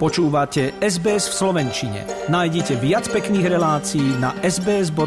[0.00, 2.08] Počúvate SBS v Slovenčine.
[2.32, 5.04] Nájdite viac pekných relácií na sbs.com.au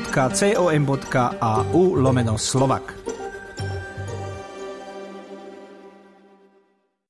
[1.97, 2.93] lomeno slovak.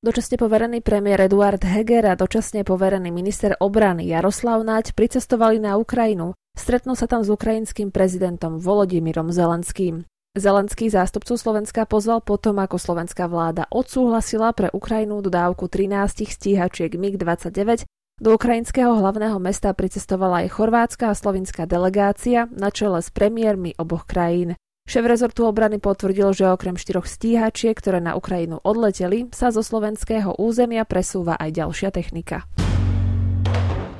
[0.00, 6.32] Dočasne poverený premiér Eduard Heger a dočasne poverený minister obrany Jaroslav Naď pricestovali na Ukrajinu.
[6.56, 10.08] Stretnú sa tam s ukrajinským prezidentom Volodymyrom Zelenským.
[10.34, 17.86] Zelenský zástupcu Slovenska pozval potom, ako slovenská vláda odsúhlasila pre Ukrajinu dodávku 13 stíhačiek MiG-29.
[18.18, 24.10] Do ukrajinského hlavného mesta pricestovala aj chorvátska a slovinská delegácia na čele s premiérmi oboch
[24.10, 24.58] krajín.
[24.90, 30.34] Šéf rezortu obrany potvrdil, že okrem štyroch stíhačiek, ktoré na Ukrajinu odleteli, sa zo slovenského
[30.34, 32.42] územia presúva aj ďalšia technika.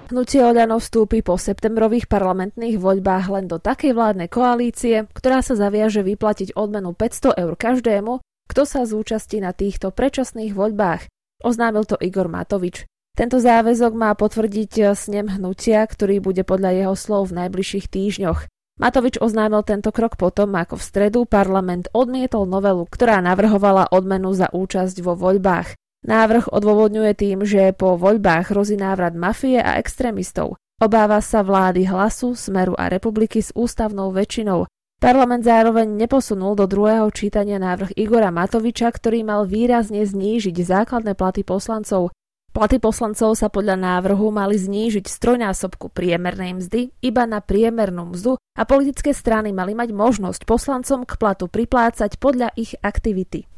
[0.05, 6.05] Hnutie Oľano vstúpi po septembrových parlamentných voľbách len do takej vládnej koalície, ktorá sa zaviaže
[6.05, 11.09] vyplatiť odmenu 500 eur každému, kto sa zúčastí na týchto predčasných voľbách.
[11.41, 12.85] Oznámil to Igor Matovič.
[13.17, 18.45] Tento záväzok má potvrdiť snem hnutia, ktorý bude podľa jeho slov v najbližších týždňoch.
[18.77, 24.53] Matovič oznámil tento krok potom, ako v stredu parlament odmietol novelu, ktorá navrhovala odmenu za
[24.53, 25.79] účasť vo voľbách.
[26.05, 30.61] Návrh odôvodňuje tým, že po voľbách hrozí návrat mafie a extrémistov.
[30.77, 34.69] Obáva sa vlády hlasu, smeru a republiky s ústavnou väčšinou.
[35.01, 41.41] Parlament zároveň neposunul do druhého čítania návrh Igora Matoviča, ktorý mal výrazne znížiť základné platy
[41.41, 42.13] poslancov.
[42.55, 48.39] Platy poslancov sa podľa návrhu mali znížiť z trojnásobku priemernej mzdy iba na priemernú mzdu
[48.39, 53.51] a politické strany mali mať možnosť poslancom k platu priplácať podľa ich aktivity.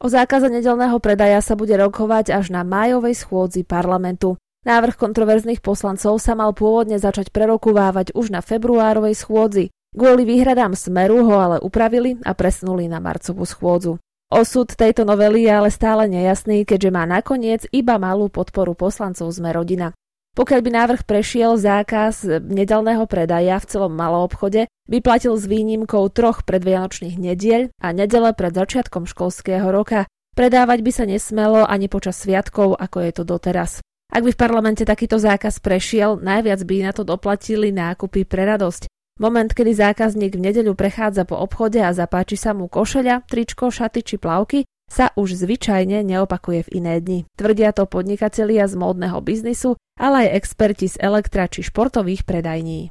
[0.00, 4.40] O zákaze nedelného predaja sa bude rokovať až na májovej schôdzi parlamentu.
[4.64, 9.68] Návrh kontroverzných poslancov sa mal pôvodne začať prerokuvávať už na februárovej schôdzi.
[9.92, 14.00] Kvôli výhradám Smeru ho ale upravili a presunuli na marcovú schôdzu.
[14.32, 19.92] Osud tejto novely je ale stále nejasný, keďže má nakoniec iba malú podporu poslancov Rodina.
[20.38, 26.46] Pokiaľ by návrh prešiel zákaz nedelného predaja v celom maloobchode, by platil s výnimkou troch
[26.46, 30.06] predvianočných nediel a nedele pred začiatkom školského roka.
[30.38, 33.82] Predávať by sa nesmelo ani počas sviatkov, ako je to doteraz.
[34.10, 38.86] Ak by v parlamente takýto zákaz prešiel, najviac by na to doplatili nákupy pre radosť.
[39.20, 44.00] Moment, kedy zákazník v nedeľu prechádza po obchode a zapáči sa mu košeľa, tričko, šaty
[44.00, 47.18] či plavky, sa už zvyčajne neopakuje v iné dni.
[47.38, 52.90] Tvrdia to podnikatelia z módneho biznisu, ale aj experti z elektra či športových predajní.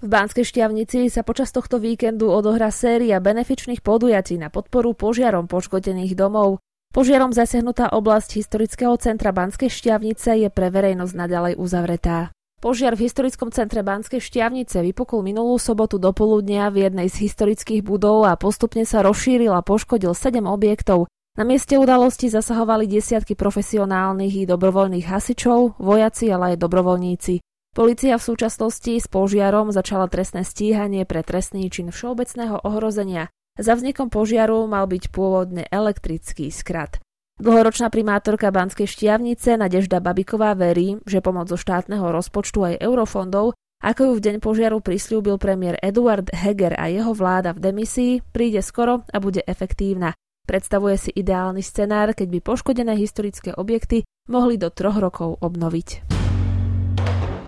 [0.00, 6.16] V Banskej šťavnici sa počas tohto víkendu odohrá séria benefičných podujatí na podporu požiarom poškodených
[6.16, 6.64] domov.
[6.90, 12.32] Požiarom zasiahnutá oblasť historického centra Banskej šťavnice je pre verejnosť nadalej uzavretá.
[12.60, 17.80] Požiar v historickom centre Banskej šťavnice vypukol minulú sobotu do poludnia v jednej z historických
[17.80, 21.08] budov a postupne sa rozšíril a poškodil 7 objektov.
[21.40, 27.40] Na mieste udalosti zasahovali desiatky profesionálnych i dobrovoľných hasičov, vojaci, ale aj dobrovoľníci.
[27.72, 33.32] Polícia v súčasnosti s požiarom začala trestné stíhanie pre trestný čin všeobecného ohrozenia.
[33.56, 37.00] Za vznikom požiaru mal byť pôvodne elektrický skrat.
[37.40, 44.00] Dlhoročná primátorka Banskej štiavnice Nadežda Babiková verí, že pomoc zo štátneho rozpočtu aj eurofondov, ako
[44.04, 49.08] ju v deň požiaru prislúbil premiér Eduard Heger a jeho vláda v demisii, príde skoro
[49.08, 50.12] a bude efektívna.
[50.44, 56.04] Predstavuje si ideálny scenár, keď by poškodené historické objekty mohli do troch rokov obnoviť.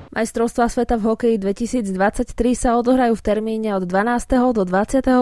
[0.09, 4.57] Majstrovstvá sveta v hokeji 2023 sa odohrajú v termíne od 12.
[4.57, 5.21] do 28.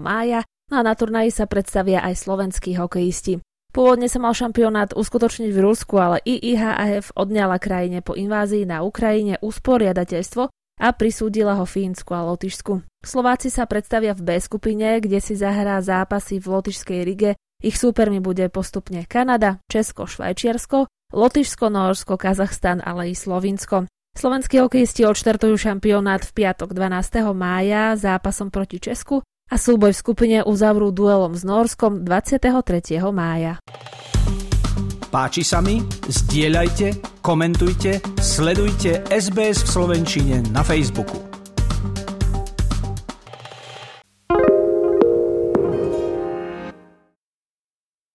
[0.00, 0.40] mája
[0.72, 3.44] no a na turnaji sa predstavia aj slovenskí hokejisti.
[3.76, 9.36] Pôvodne sa mal šampionát uskutočniť v Rusku, ale IIHF odňala krajine po invázii na Ukrajine
[9.44, 10.48] usporiadateľstvo
[10.80, 12.80] a prisúdila ho Fínsku a Lotyšsku.
[13.04, 17.36] Slováci sa predstavia v B skupine, kde si zahrá zápasy v Lotyšskej Rige.
[17.60, 23.84] Ich súpermi bude postupne Kanada, Česko, Švajčiarsko, Lotyšsko, Norsko, Kazachstan, ale i Slovinsko.
[24.16, 27.28] Slovenskí hokejisti odštartujú šampionát v piatok 12.
[27.36, 32.98] mája zápasom proti Česku a súboj v skupine uzavrú duelom s Norskom 23.
[33.14, 33.62] mája.
[35.06, 35.78] Páči sa mi?
[36.10, 41.35] Zdieľajte, komentujte, sledujte SBS v Slovenčine na Facebooku.